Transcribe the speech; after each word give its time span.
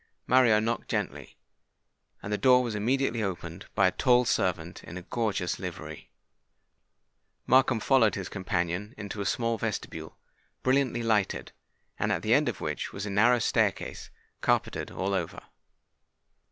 Mario 0.25 0.59
knocked 0.59 0.89
gently; 0.89 1.37
and 2.23 2.33
the 2.33 2.37
door 2.39 2.63
was 2.63 2.73
immediately 2.73 3.21
opened 3.21 3.67
by 3.75 3.85
a 3.85 3.91
tall 3.91 4.25
servant 4.25 4.83
in 4.83 4.97
a 4.97 5.03
gorgeous 5.03 5.59
livery. 5.59 6.09
Markham 7.45 7.79
followed 7.79 8.15
his 8.15 8.27
companion 8.27 8.95
into 8.97 9.21
a 9.21 9.27
small 9.27 9.59
vestibule, 9.59 10.17
brilliantly 10.63 11.03
lighted, 11.03 11.51
and 11.99 12.11
at 12.11 12.23
the 12.23 12.33
end 12.33 12.49
of 12.49 12.59
which 12.61 12.91
was 12.91 13.05
a 13.05 13.11
narrow 13.11 13.37
staircase 13.37 14.09
carpetted 14.41 14.89
all 14.89 15.13
over. 15.13 15.43